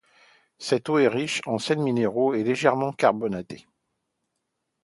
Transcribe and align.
Cette 0.57 0.89
eau 0.89 0.97
est 0.97 1.07
riche 1.07 1.43
en 1.45 1.59
sels 1.59 1.77
minéraux 1.77 2.33
et 2.33 2.39
est 2.39 2.43
légèrement 2.43 2.91
carbonatée. 2.91 3.67